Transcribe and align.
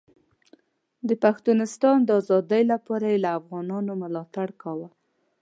د 1.07 1.09
پښتونستان 1.23 1.97
د 2.03 2.09
ازادۍ 2.21 2.63
لپاره 2.73 3.05
یې 3.11 3.17
له 3.25 3.29
افغانانو 3.39 3.91
ملاتړ 4.01 4.47
کاوه. 4.61 4.87